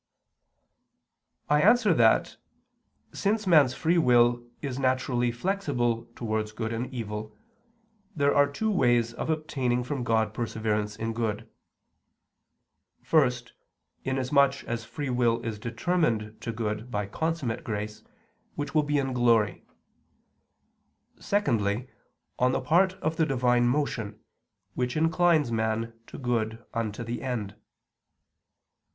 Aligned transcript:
I 1.47 1.61
answer 1.61 1.93
that, 1.93 2.37
Since 3.13 3.45
man's 3.45 3.75
free 3.75 3.99
will 3.99 4.43
is 4.59 4.79
naturally 4.79 5.31
flexible 5.31 6.09
towards 6.15 6.53
good 6.53 6.73
and 6.73 6.91
evil, 6.91 7.37
there 8.15 8.33
are 8.33 8.47
two 8.51 8.71
ways 8.71 9.13
of 9.13 9.29
obtaining 9.29 9.83
from 9.83 10.03
God 10.03 10.33
perseverance 10.33 10.95
in 10.95 11.13
good: 11.13 11.47
first, 13.03 13.53
inasmuch 14.03 14.63
as 14.63 14.83
free 14.85 15.11
will 15.11 15.39
is 15.45 15.59
determined 15.59 16.41
to 16.41 16.51
good 16.51 16.89
by 16.89 17.05
consummate 17.05 17.63
grace, 17.63 18.01
which 18.55 18.73
will 18.73 18.81
be 18.81 18.97
in 18.97 19.13
glory; 19.13 19.63
secondly, 21.19 21.87
on 22.39 22.53
the 22.53 22.61
part 22.61 22.93
of 23.03 23.17
the 23.17 23.25
Divine 23.27 23.67
motion, 23.67 24.19
which 24.73 24.97
inclines 24.97 25.51
man 25.51 25.93
to 26.07 26.17
good 26.17 26.65
unto 26.73 27.03
the 27.03 27.21
end. 27.21 27.55